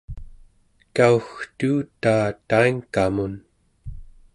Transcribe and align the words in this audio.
kaugtuutaa 0.97 2.25
taingkamun 2.55 3.33